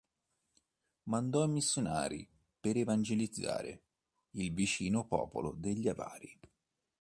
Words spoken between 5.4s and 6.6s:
degli Avari.